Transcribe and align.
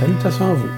Salutations 0.00 0.46
à 0.46 0.54
vous. 0.54 0.70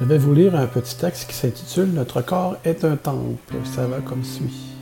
Je 0.00 0.04
vais 0.04 0.18
vous 0.18 0.34
lire 0.34 0.56
un 0.56 0.66
petit 0.66 0.96
texte 0.96 1.28
qui 1.28 1.36
s'intitule 1.36 1.92
Notre 1.92 2.22
corps 2.22 2.56
est 2.64 2.84
un 2.84 2.96
temple. 2.96 3.54
Ça 3.64 3.86
va 3.86 4.00
comme 4.00 4.24
suit. 4.24 4.74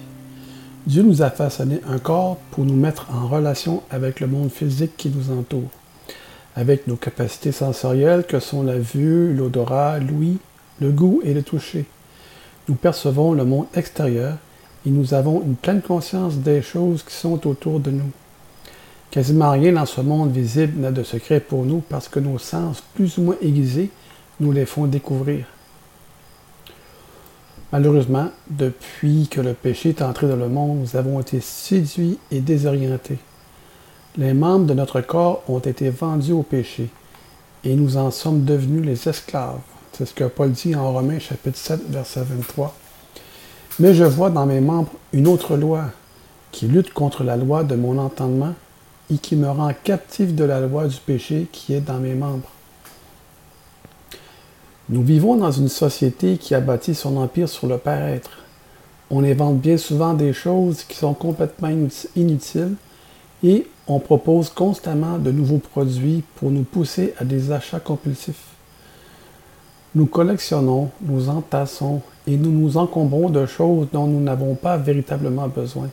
Dieu 0.86 1.02
nous 1.02 1.20
a 1.20 1.28
façonné 1.28 1.82
un 1.86 1.98
corps 1.98 2.38
pour 2.52 2.64
nous 2.64 2.74
mettre 2.74 3.10
en 3.10 3.28
relation 3.28 3.82
avec 3.90 4.20
le 4.20 4.28
monde 4.28 4.50
physique 4.50 4.96
qui 4.96 5.10
nous 5.10 5.30
entoure, 5.30 5.68
avec 6.56 6.86
nos 6.86 6.96
capacités 6.96 7.52
sensorielles 7.52 8.24
que 8.24 8.40
sont 8.40 8.62
la 8.62 8.78
vue, 8.78 9.34
l'odorat, 9.34 9.98
l'ouïe, 9.98 10.38
le 10.80 10.90
goût 10.90 11.20
et 11.22 11.34
le 11.34 11.42
toucher. 11.42 11.84
Nous 12.70 12.76
percevons 12.76 13.34
le 13.34 13.44
monde 13.44 13.66
extérieur 13.74 14.38
et 14.86 14.90
nous 14.90 15.12
avons 15.12 15.42
une 15.42 15.56
pleine 15.56 15.82
conscience 15.82 16.36
des 16.36 16.62
choses 16.62 17.02
qui 17.02 17.14
sont 17.14 17.46
autour 17.46 17.78
de 17.80 17.90
nous. 17.90 18.10
Quasiment 19.14 19.52
rien 19.52 19.74
dans 19.74 19.86
ce 19.86 20.00
monde 20.00 20.32
visible 20.32 20.80
n'a 20.80 20.90
de 20.90 21.04
secret 21.04 21.38
pour 21.38 21.64
nous 21.64 21.78
parce 21.88 22.08
que 22.08 22.18
nos 22.18 22.36
sens 22.36 22.82
plus 22.96 23.16
ou 23.16 23.22
moins 23.22 23.36
aiguisés 23.40 23.90
nous 24.40 24.50
les 24.50 24.66
font 24.66 24.86
découvrir. 24.86 25.44
Malheureusement, 27.70 28.30
depuis 28.50 29.28
que 29.28 29.40
le 29.40 29.54
péché 29.54 29.90
est 29.90 30.02
entré 30.02 30.26
dans 30.26 30.34
le 30.34 30.48
monde, 30.48 30.80
nous 30.80 30.96
avons 30.96 31.20
été 31.20 31.38
séduits 31.40 32.18
et 32.32 32.40
désorientés. 32.40 33.18
Les 34.16 34.34
membres 34.34 34.66
de 34.66 34.74
notre 34.74 35.00
corps 35.00 35.44
ont 35.46 35.60
été 35.60 35.90
vendus 35.90 36.32
au 36.32 36.42
péché 36.42 36.90
et 37.62 37.76
nous 37.76 37.96
en 37.96 38.10
sommes 38.10 38.42
devenus 38.42 38.84
les 38.84 39.08
esclaves. 39.08 39.60
C'est 39.92 40.06
ce 40.06 40.14
que 40.14 40.24
Paul 40.24 40.50
dit 40.50 40.74
en 40.74 40.92
Romains 40.92 41.20
chapitre 41.20 41.56
7, 41.56 41.88
verset 41.88 42.24
23. 42.24 42.74
Mais 43.78 43.94
je 43.94 44.02
vois 44.02 44.30
dans 44.30 44.44
mes 44.44 44.60
membres 44.60 44.90
une 45.12 45.28
autre 45.28 45.56
loi 45.56 45.84
qui 46.50 46.66
lutte 46.66 46.92
contre 46.92 47.22
la 47.22 47.36
loi 47.36 47.62
de 47.62 47.76
mon 47.76 47.96
entendement 47.98 48.54
et 49.10 49.18
qui 49.18 49.36
me 49.36 49.48
rend 49.48 49.72
captif 49.84 50.34
de 50.34 50.44
la 50.44 50.60
loi 50.60 50.86
du 50.86 50.96
péché 50.96 51.48
qui 51.52 51.74
est 51.74 51.80
dans 51.80 51.98
mes 51.98 52.14
membres. 52.14 52.48
Nous 54.88 55.02
vivons 55.02 55.36
dans 55.36 55.50
une 55.50 55.68
société 55.68 56.36
qui 56.36 56.54
a 56.54 56.60
bâti 56.60 56.94
son 56.94 57.16
empire 57.16 57.48
sur 57.48 57.66
le 57.66 57.78
paraître. 57.78 58.30
On 59.10 59.24
invente 59.24 59.58
bien 59.58 59.78
souvent 59.78 60.14
des 60.14 60.32
choses 60.32 60.84
qui 60.84 60.96
sont 60.96 61.14
complètement 61.14 61.70
inutiles 62.16 62.74
et 63.42 63.66
on 63.86 63.98
propose 63.98 64.50
constamment 64.50 65.18
de 65.18 65.30
nouveaux 65.30 65.58
produits 65.58 66.22
pour 66.36 66.50
nous 66.50 66.64
pousser 66.64 67.14
à 67.18 67.24
des 67.24 67.52
achats 67.52 67.80
compulsifs. 67.80 68.54
Nous 69.94 70.06
collectionnons, 70.06 70.90
nous 71.02 71.28
entassons 71.28 72.02
et 72.26 72.36
nous 72.36 72.50
nous 72.50 72.76
encombrons 72.76 73.30
de 73.30 73.46
choses 73.46 73.86
dont 73.92 74.06
nous 74.06 74.20
n'avons 74.20 74.54
pas 74.54 74.76
véritablement 74.76 75.48
besoin. 75.48 75.88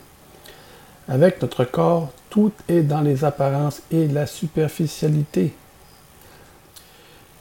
Avec 1.08 1.42
notre 1.42 1.66
corps, 1.66 2.10
tout 2.32 2.52
est 2.68 2.82
dans 2.82 3.02
les 3.02 3.24
apparences 3.24 3.84
et 3.92 4.08
la 4.08 4.26
superficialité. 4.26 5.54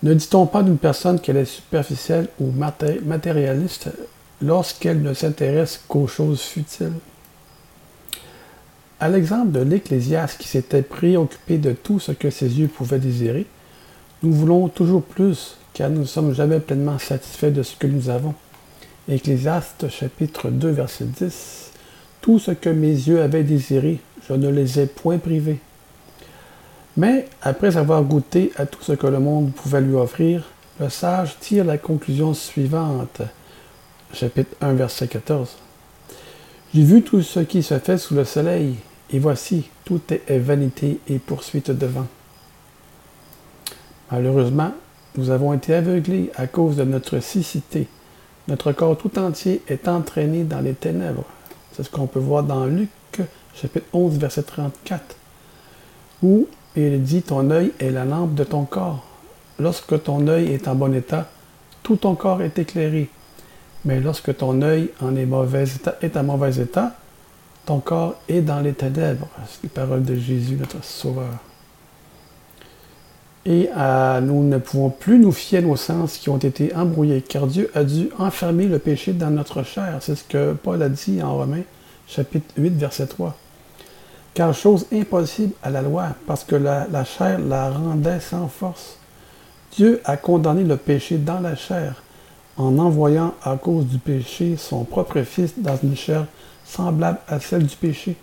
Ne 0.03 0.15
dit-on 0.15 0.47
pas 0.47 0.63
d'une 0.63 0.79
personne 0.79 1.21
qu'elle 1.21 1.37
est 1.37 1.45
superficielle 1.45 2.29
ou 2.41 2.51
matérialiste 2.51 3.91
lorsqu'elle 4.43 5.01
ne 5.01 5.15
s'intéresse 5.15 5.81
qu'aux 5.89 6.09
choses 6.09 6.41
futiles? 6.43 6.93
À 8.99 9.09
l'exemple 9.09 9.53
de 9.53 9.61
l'Ecclésiaste 9.61 10.39
qui 10.39 10.49
s'était 10.49 10.83
préoccupé 10.83 11.57
de 11.59 11.73
tout 11.73 12.01
ce 12.01 12.13
que 12.13 12.29
ses 12.29 12.59
yeux 12.59 12.69
pouvaient 12.69 12.99
désirer, 12.99 13.47
nous 14.23 14.33
voulons 14.33 14.69
toujours 14.69 15.03
plus, 15.03 15.57
car 15.73 15.89
nous 15.89 16.01
ne 16.01 16.05
sommes 16.05 16.35
jamais 16.35 16.61
pleinement 16.61 16.99
satisfaits 16.99 17.53
de 17.53 17.63
ce 17.63 17.77
que 17.77 17.87
nous 17.87 18.11
avons. 18.11 18.35
Ecclésiaste 19.09 19.89
chapitre 19.89 20.51
2 20.51 20.69
verset 20.69 21.05
10 21.05 21.71
Tout 22.21 22.39
ce 22.39 22.51
que 22.51 22.71
mes 22.71 22.89
yeux 22.89 23.23
avaient 23.23 23.45
désiré, 23.45 24.01
je 24.29 24.35
ne 24.35 24.49
les 24.49 24.81
ai 24.81 24.87
point 24.87 25.19
privés. 25.19 25.61
Mais 26.97 27.27
après 27.43 27.77
avoir 27.77 28.03
goûté 28.03 28.53
à 28.57 28.67
tout 28.67 28.83
ce 28.83 28.93
que 28.93 29.07
le 29.07 29.21
monde 29.21 29.53
pouvait 29.53 29.81
lui 29.81 29.95
offrir, 29.95 30.45
le 30.81 30.89
sage 30.89 31.39
tire 31.41 31.65
la 31.65 31.79
conclusion 31.79 32.35
suivante. 32.35 33.23
Chapitre 34.13 34.57
1, 34.61 34.73
verset 34.75 35.09
14. 35.09 35.57
J'ai 36.75 36.83
vu 36.83 37.03
tout 37.03 37.23
ce 37.23 37.41
qui 37.41 37.63
se 37.63 37.79
fait 37.79 37.99
sous 37.99 38.15
le 38.15 38.25
soleil, 38.25 38.77
et 39.13 39.19
voici, 39.19 39.69
tout 39.85 40.01
est 40.11 40.39
vanité 40.39 41.01
et 41.09 41.19
poursuite 41.19 41.71
de 41.71 41.87
vent. 41.87 42.07
Malheureusement, 44.11 44.73
nous 45.17 45.31
avons 45.31 45.53
été 45.53 45.75
aveuglés 45.75 46.31
à 46.37 46.47
cause 46.47 46.77
de 46.77 46.85
notre 46.85 47.21
cécité. 47.21 47.89
Notre 48.49 48.73
corps 48.73 48.97
tout 48.97 49.19
entier 49.19 49.63
est 49.69 49.89
entraîné 49.89 50.45
dans 50.45 50.61
les 50.61 50.75
ténèbres. 50.75 51.25
C'est 51.73 51.83
ce 51.83 51.91
qu'on 51.91 52.07
peut 52.07 52.21
voir 52.21 52.43
dans 52.43 52.65
Luc, 52.67 52.91
chapitre 53.55 53.87
11, 53.93 54.19
verset 54.19 54.43
34, 54.43 55.17
où 56.23 56.47
il 56.77 57.03
dit, 57.03 57.23
ton 57.23 57.51
œil 57.51 57.73
est 57.79 57.91
la 57.91 58.05
lampe 58.05 58.35
de 58.35 58.45
ton 58.45 58.65
corps. 58.65 59.05
Lorsque 59.59 60.03
ton 60.03 60.27
œil 60.29 60.53
est 60.53 60.69
en 60.69 60.75
bon 60.75 60.95
état, 60.95 61.29
tout 61.83 61.97
ton 61.97 62.15
corps 62.15 62.43
est 62.43 62.59
éclairé. 62.59 63.11
Mais 63.85 64.01
lorsque 64.01 64.37
ton 64.37 64.63
œil 64.63 64.91
est, 65.03 66.05
est 66.05 66.17
en 66.17 66.23
mauvais 66.23 66.57
état, 66.57 66.95
ton 67.67 67.81
corps 67.81 68.15
est 68.29 68.41
dans 68.41 68.61
les 68.61 68.73
ténèbres. 68.73 69.29
C'est 69.49 69.63
les 69.65 69.69
paroles 69.69 70.05
de 70.05 70.15
Jésus, 70.15 70.57
notre 70.57 70.83
Sauveur. 70.85 71.39
Et 73.47 73.71
euh, 73.75 74.21
nous 74.21 74.43
ne 74.43 74.59
pouvons 74.59 74.91
plus 74.91 75.19
nous 75.19 75.33
fier 75.33 75.63
nos 75.63 75.77
sens 75.77 76.19
qui 76.19 76.29
ont 76.29 76.37
été 76.37 76.75
embrouillés, 76.75 77.23
car 77.23 77.47
Dieu 77.47 77.71
a 77.75 77.85
dû 77.85 78.11
enfermer 78.19 78.67
le 78.67 78.79
péché 78.79 79.13
dans 79.13 79.31
notre 79.31 79.63
chair. 79.63 79.99
C'est 80.01 80.15
ce 80.15 80.25
que 80.25 80.53
Paul 80.53 80.83
a 80.83 80.89
dit 80.89 81.23
en 81.23 81.37
Romains, 81.37 81.63
chapitre 82.07 82.53
8, 82.59 82.71
verset 82.77 83.07
3 83.07 83.37
car 84.35 84.55
chose 84.55 84.87
impossible 84.93 85.53
à 85.63 85.71
la 85.71 85.83
loi, 85.83 86.09
parce 86.27 86.45
que 86.45 86.57
la, 86.57 87.05
chair 87.05 87.39
la 87.39 87.71
rendait 87.71 88.21
sans 88.21 88.49
force. 88.49 88.97
Dieu 89.73 90.01
a 90.05 90.17
condamné 90.17 90.65
le 90.65 90.77
péché 90.77 91.19
dans 91.19 91.41
la 91.41 91.57
chair, 91.57 92.03
en 92.57 92.79
envoyant 92.79 93.35
à 93.43 93.57
cause 93.57 93.87
du 93.87 93.99
péché 93.99 94.57
son 94.57 94.85
propre 94.85 95.23
Fils 95.23 95.59
dans 95.59 95.77
une 95.83 95.97
chair 95.97 96.27
semblable 96.65 97.19
à 97.29 97.41
celle 97.41 97.67
du 97.67 97.77
péché. 97.77 98.17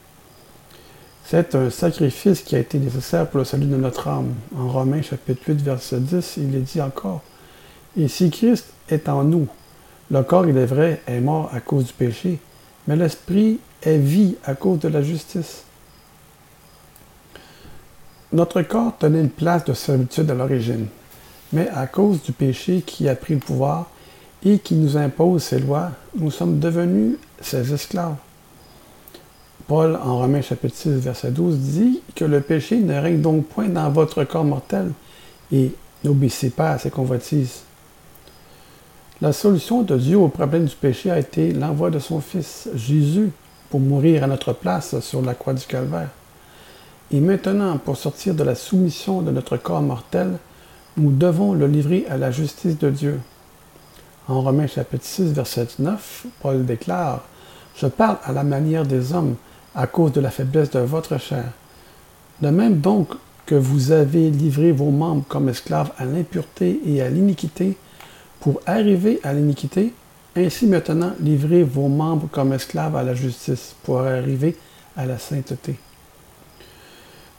C'est 1.29 1.55
un 1.55 1.69
sacrifice 1.69 2.39
qui 2.39 2.55
a 2.55 2.59
été 2.59 2.79
nécessaire 2.79 3.27
pour 3.27 3.39
le 3.39 3.43
salut 3.43 3.65
de 3.65 3.75
notre 3.75 4.07
âme. 4.07 4.33
En 4.57 4.69
Romains 4.69 5.01
chapitre 5.01 5.41
8, 5.49 5.61
verset 5.61 5.99
10, 5.99 6.37
il 6.37 6.55
est 6.55 6.59
dit 6.59 6.81
encore, 6.81 7.21
Et 7.97 8.07
si 8.07 8.29
Christ 8.29 8.67
est 8.87 9.09
en 9.09 9.25
nous, 9.25 9.45
le 10.09 10.23
corps, 10.23 10.47
il 10.47 10.55
est 10.55 10.65
vrai, 10.65 11.01
est 11.05 11.19
mort 11.19 11.49
à 11.53 11.59
cause 11.59 11.87
du 11.87 11.91
péché, 11.91 12.39
mais 12.87 12.95
l'esprit 12.95 13.59
est 13.83 13.97
vie 13.97 14.37
à 14.45 14.55
cause 14.55 14.79
de 14.79 14.87
la 14.87 15.01
justice. 15.01 15.63
Notre 18.31 18.61
corps 18.61 18.97
tenait 18.97 19.19
une 19.19 19.29
place 19.29 19.65
de 19.65 19.73
servitude 19.73 20.31
à 20.31 20.33
l'origine, 20.33 20.87
mais 21.51 21.67
à 21.75 21.87
cause 21.87 22.23
du 22.23 22.31
péché 22.31 22.81
qui 22.85 23.09
a 23.09 23.15
pris 23.15 23.33
le 23.33 23.41
pouvoir 23.41 23.89
et 24.45 24.59
qui 24.59 24.75
nous 24.75 24.95
impose 24.95 25.43
ses 25.43 25.59
lois, 25.59 25.91
nous 26.15 26.31
sommes 26.31 26.59
devenus 26.59 27.17
ses 27.41 27.73
esclaves. 27.73 28.15
Paul, 29.67 29.99
en 30.01 30.19
Romains 30.19 30.41
chapitre 30.41 30.77
6, 30.77 30.91
verset 30.91 31.31
12, 31.31 31.57
dit 31.59 32.01
que 32.15 32.23
le 32.23 32.39
péché 32.39 32.77
ne 32.77 32.97
règne 32.97 33.19
donc 33.19 33.47
point 33.47 33.67
dans 33.67 33.89
votre 33.89 34.23
corps 34.23 34.45
mortel 34.45 34.93
et 35.51 35.73
n'obéissez 36.05 36.51
pas 36.51 36.71
à 36.71 36.77
ses 36.77 36.89
convoitises. 36.89 37.63
La 39.19 39.33
solution 39.33 39.81
de 39.81 39.97
Dieu 39.97 40.17
au 40.17 40.29
problème 40.29 40.65
du 40.65 40.75
péché 40.75 41.11
a 41.11 41.19
été 41.19 41.51
l'envoi 41.51 41.89
de 41.89 41.99
son 41.99 42.21
Fils, 42.21 42.69
Jésus, 42.75 43.31
pour 43.69 43.81
mourir 43.81 44.23
à 44.23 44.27
notre 44.27 44.53
place 44.53 45.01
sur 45.01 45.21
la 45.21 45.33
croix 45.33 45.53
du 45.53 45.65
calvaire. 45.65 46.11
Et 47.11 47.19
maintenant, 47.19 47.77
pour 47.77 47.97
sortir 47.97 48.35
de 48.35 48.43
la 48.43 48.55
soumission 48.55 49.21
de 49.21 49.31
notre 49.31 49.57
corps 49.57 49.81
mortel, 49.81 50.37
nous 50.95 51.11
devons 51.11 51.53
le 51.53 51.67
livrer 51.67 52.05
à 52.09 52.15
la 52.15 52.31
justice 52.31 52.77
de 52.77 52.89
Dieu. 52.89 53.19
En 54.29 54.41
Romains 54.41 54.67
chapitre 54.67 55.05
6, 55.05 55.33
verset 55.33 55.67
9, 55.79 56.27
Paul 56.41 56.65
déclare, 56.65 57.23
Je 57.75 57.87
parle 57.87 58.17
à 58.23 58.31
la 58.31 58.43
manière 58.43 58.85
des 58.85 59.13
hommes 59.13 59.35
à 59.77 59.85
cause 59.85 60.11
de 60.11 60.19
la 60.19 60.31
faiblesse 60.31 60.71
de 60.71 60.79
votre 60.79 61.19
chair. 61.19 61.45
De 62.41 62.49
même 62.49 62.79
donc 62.79 63.09
que 63.45 63.55
vous 63.55 63.91
avez 63.91 64.29
livré 64.29 64.71
vos 64.71 64.89
membres 64.89 65.23
comme 65.29 65.49
esclaves 65.49 65.91
à 65.97 66.03
l'impureté 66.03 66.81
et 66.85 67.01
à 67.01 67.09
l'iniquité, 67.09 67.77
pour 68.39 68.59
arriver 68.65 69.19
à 69.23 69.33
l'iniquité, 69.33 69.93
ainsi 70.35 70.65
maintenant 70.65 71.13
livrez 71.19 71.63
vos 71.63 71.87
membres 71.87 72.27
comme 72.31 72.53
esclaves 72.53 72.95
à 72.95 73.03
la 73.03 73.13
justice, 73.13 73.75
pour 73.83 74.01
arriver 74.01 74.57
à 74.97 75.05
la 75.05 75.19
sainteté. 75.19 75.77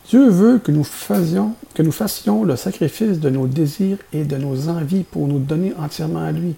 Dieu 0.09 0.31
veut 0.31 0.59
que 0.59 0.73
nous, 0.73 0.85
fassions, 0.85 1.55
le 2.45 2.57
sacrifice 2.57 3.19
de 3.19 3.31
nos 3.31 3.47
désirs 3.47 3.99
et 4.13 4.25
de 4.25 4.37
nos 4.37 4.69
envies 4.69 5.03
pour 5.03 5.27
nous 5.27 5.41
donner 5.41 5.75
entièrement 5.79 6.23
à 6.23 6.33
lui. 6.33 6.55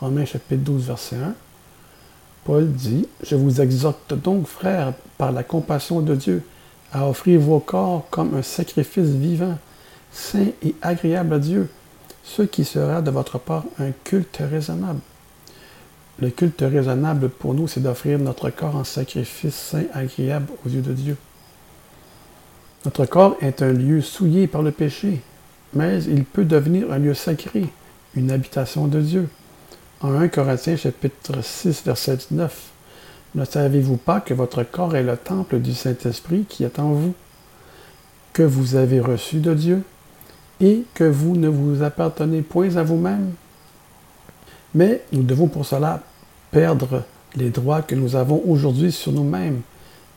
Romains 0.00 0.24
chapitre 0.24 0.62
12, 0.62 0.86
verset 0.86 1.16
1. 1.16 1.34
Paul 2.44 2.70
dit, 2.72 3.06
Je 3.22 3.36
vous 3.36 3.60
exhorte 3.60 4.14
donc, 4.14 4.46
frères, 4.46 4.94
par 5.16 5.32
la 5.32 5.42
compassion 5.42 6.00
de 6.00 6.14
Dieu, 6.14 6.42
à 6.92 7.08
offrir 7.08 7.40
vos 7.40 7.60
corps 7.60 8.06
comme 8.10 8.34
un 8.34 8.42
sacrifice 8.42 9.08
vivant, 9.08 9.58
saint 10.10 10.46
et 10.62 10.74
agréable 10.80 11.34
à 11.34 11.38
Dieu, 11.38 11.68
ce 12.24 12.42
qui 12.42 12.64
sera 12.64 13.02
de 13.02 13.10
votre 13.10 13.38
part 13.38 13.64
un 13.78 13.90
culte 14.04 14.38
raisonnable. 14.40 15.00
Le 16.20 16.30
culte 16.30 16.62
raisonnable 16.62 17.28
pour 17.28 17.54
nous, 17.54 17.68
c'est 17.68 17.80
d'offrir 17.80 18.18
notre 18.18 18.50
corps 18.50 18.76
en 18.76 18.84
sacrifice 18.84 19.54
saint, 19.54 19.84
agréable 19.92 20.48
aux 20.64 20.68
yeux 20.68 20.82
de 20.82 20.92
Dieu. 20.92 21.16
Notre 22.84 23.06
corps 23.06 23.36
est 23.40 23.62
un 23.62 23.72
lieu 23.72 24.00
souillé 24.00 24.46
par 24.46 24.62
le 24.62 24.70
péché. 24.70 25.20
mais 25.74 26.02
il 26.04 26.24
peut 26.24 26.46
devenir 26.46 26.90
un 26.90 26.98
lieu 26.98 27.12
sacré, 27.12 27.66
une 28.14 28.30
habitation 28.30 28.86
de 28.86 29.00
Dieu. 29.00 29.28
En 30.00 30.14
1 30.14 30.28
Corinthiens 30.28 30.76
chapitre 30.76 31.42
6 31.42 31.82
verset 31.84 32.18
9, 32.30 32.70
ne 33.34 33.44
savez-vous 33.44 33.96
pas 33.96 34.20
que 34.20 34.32
votre 34.32 34.62
corps 34.62 34.94
est 34.94 35.02
le 35.02 35.16
temple 35.16 35.58
du 35.58 35.74
Saint-Esprit 35.74 36.44
qui 36.48 36.62
est 36.62 36.78
en 36.78 36.92
vous, 36.92 37.14
que 38.32 38.44
vous 38.44 38.76
avez 38.76 39.00
reçu 39.00 39.40
de 39.40 39.54
Dieu, 39.54 39.82
et 40.60 40.84
que 40.94 41.02
vous 41.02 41.34
ne 41.34 41.48
vous 41.48 41.82
appartenez 41.82 42.42
point 42.42 42.76
à 42.76 42.84
vous-même? 42.84 43.32
Mais 44.72 45.02
nous 45.10 45.24
devons 45.24 45.48
pour 45.48 45.66
cela 45.66 46.00
perdre 46.52 47.02
les 47.34 47.50
droits 47.50 47.82
que 47.82 47.96
nous 47.96 48.14
avons 48.14 48.40
aujourd'hui 48.46 48.92
sur 48.92 49.10
nous-mêmes 49.10 49.62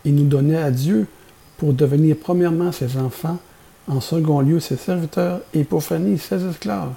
et 0.06 0.12
nous 0.12 0.28
donner 0.28 0.58
à 0.58 0.70
Dieu 0.70 1.08
pour 1.58 1.74
devenir 1.74 2.18
premièrement 2.22 2.72
ses 2.72 2.98
enfants, 2.98 3.40
en 3.88 4.00
second 4.00 4.42
lieu 4.42 4.60
ses 4.60 4.78
serviteurs 4.78 5.42
et 5.56 5.64
pour 5.64 5.84
finir 5.84 6.20
ses 6.20 6.46
esclaves. 6.46 6.94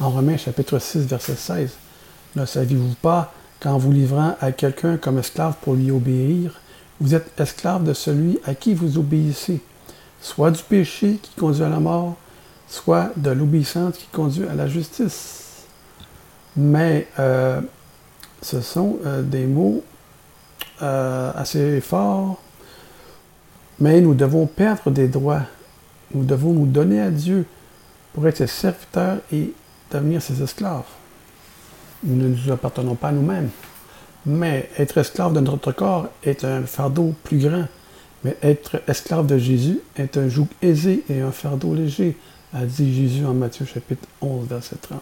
En 0.00 0.10
Romains 0.10 0.36
chapitre 0.36 0.78
6 0.78 1.06
verset 1.06 1.36
16, 1.36 1.70
ne 2.36 2.44
saviez-vous 2.44 2.94
pas 3.00 3.32
qu'en 3.60 3.78
vous 3.78 3.92
livrant 3.92 4.36
à 4.40 4.52
quelqu'un 4.52 4.96
comme 4.96 5.18
esclave 5.18 5.54
pour 5.62 5.74
lui 5.74 5.90
obéir, 5.90 6.60
vous 7.00 7.14
êtes 7.14 7.38
esclave 7.40 7.84
de 7.84 7.92
celui 7.92 8.38
à 8.44 8.54
qui 8.54 8.74
vous 8.74 8.98
obéissez, 8.98 9.60
soit 10.20 10.50
du 10.50 10.62
péché 10.62 11.18
qui 11.22 11.34
conduit 11.38 11.62
à 11.62 11.68
la 11.68 11.80
mort, 11.80 12.16
soit 12.68 13.10
de 13.16 13.30
l'obéissance 13.30 13.96
qui 13.96 14.06
conduit 14.06 14.46
à 14.46 14.54
la 14.54 14.66
justice. 14.66 15.64
Mais 16.56 17.06
euh, 17.18 17.60
ce 18.42 18.60
sont 18.60 18.98
euh, 19.04 19.22
des 19.22 19.46
mots 19.46 19.82
euh, 20.82 21.32
assez 21.34 21.80
forts, 21.80 22.40
mais 23.78 24.00
nous 24.00 24.14
devons 24.14 24.46
perdre 24.46 24.90
des 24.90 25.08
droits. 25.08 25.42
Nous 26.14 26.24
devons 26.24 26.52
nous 26.52 26.66
donner 26.66 27.00
à 27.00 27.10
Dieu 27.10 27.44
pour 28.14 28.26
être 28.26 28.38
ses 28.38 28.46
serviteurs 28.46 29.18
et 29.32 29.52
devenir 29.90 30.22
ses 30.22 30.42
esclaves. 30.42 30.84
Nous 32.04 32.16
ne 32.16 32.28
nous 32.28 32.52
appartenons 32.52 32.94
pas 32.94 33.08
à 33.08 33.12
nous-mêmes. 33.12 33.50
Mais 34.26 34.68
être 34.76 34.98
esclave 34.98 35.32
de 35.32 35.40
notre 35.40 35.72
corps 35.72 36.08
est 36.24 36.44
un 36.44 36.62
fardeau 36.62 37.14
plus 37.22 37.38
grand. 37.38 37.66
Mais 38.24 38.36
être 38.42 38.82
esclave 38.88 39.26
de 39.26 39.38
Jésus 39.38 39.80
est 39.96 40.16
un 40.16 40.28
joug 40.28 40.48
aisé 40.62 41.04
et 41.08 41.20
un 41.20 41.30
fardeau 41.30 41.74
léger, 41.74 42.16
a 42.52 42.64
dit 42.64 42.92
Jésus 42.92 43.24
en 43.24 43.34
Matthieu 43.34 43.66
chapitre 43.66 44.08
11, 44.20 44.48
verset 44.48 44.76
30. 44.76 45.00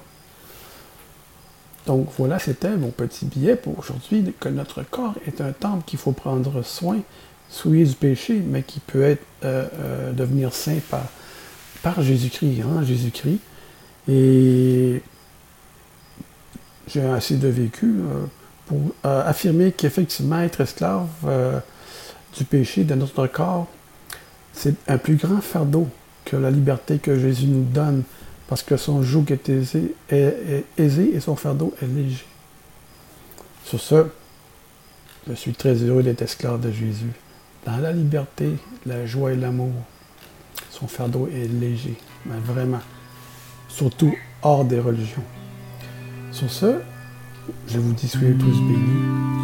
Donc 1.87 2.09
voilà, 2.19 2.39
c'était 2.39 2.77
mon 2.77 2.91
petit 2.91 3.27
billet 3.27 3.57
pour 3.57 3.79
aujourd'hui, 3.79 4.33
que 4.41 4.49
notre 4.49 4.83
corps 4.83 5.15
est 5.27 5.41
un 5.41 5.53
temple 5.53 5.85
qu'il 5.87 5.99
faut 5.99 6.13
prendre 6.13 6.63
soin, 6.63 6.99
souillé 7.49 7.85
du 7.85 7.95
péché, 7.95 8.43
mais 8.45 8.63
qui 8.63 8.81
peut 8.81 9.03
être 9.03 9.25
euh, 9.45 9.67
euh, 9.79 10.13
devenir 10.13 10.53
saint 10.55 10.79
par, 10.91 11.07
par 11.83 12.03
Jésus-Christ, 12.03 12.63
hein, 12.63 12.83
Jésus-Christ. 12.83 13.41
Et 14.09 15.03
j'ai 16.87 17.03
assez 17.03 17.37
de 17.37 17.49
vécu 17.49 17.87
euh, 17.87 18.27
pour 18.67 18.81
affirmer 19.03 19.73
qu'effectivement 19.73 20.41
être 20.41 20.61
esclave 20.61 21.09
du 22.37 22.45
péché 22.45 22.85
de 22.85 22.95
notre 22.95 23.27
corps, 23.27 23.67
c'est 24.53 24.75
un 24.89 24.97
plus 24.97 25.17
grand 25.17 25.41
fardeau 25.41 25.89
que 26.25 26.37
la 26.37 26.51
liberté 26.51 26.99
que 26.99 27.19
Jésus 27.19 27.47
nous 27.47 27.65
donne 27.65 28.05
parce 28.49 28.63
que 28.63 28.77
son 28.77 29.03
joug 29.03 29.27
est 29.31 29.49
aisé, 29.49 29.95
et 30.11 31.21
son 31.21 31.37
fardeau 31.37 31.75
est 31.83 31.87
léger. 31.87 32.27
Sur 33.65 33.81
ce, 33.81 34.07
je 35.29 35.35
suis 35.35 35.55
très 35.55 35.75
heureux 35.75 36.03
d'être 36.03 36.23
esclave 36.23 36.61
de 36.61 36.71
Jésus. 36.71 37.11
Dans 37.65 37.79
la 37.79 37.93
liberté, 37.93 38.51
la 38.85 39.07
joie 39.07 39.33
et 39.33 39.37
l'amour, 39.37 39.73
son 40.71 40.87
fardeau 40.87 41.29
est 41.29 41.49
léger, 41.49 41.95
mais 42.27 42.39
vraiment, 42.45 42.81
surtout 43.75 44.15
hors 44.43 44.65
des 44.65 44.79
religions. 44.79 45.25
Sur 46.31 46.51
ce, 46.51 46.81
je 47.67 47.79
vous 47.79 47.93
dis 47.93 48.09
soyez 48.09 48.35
tous 48.35 48.61
bénis 48.61 49.44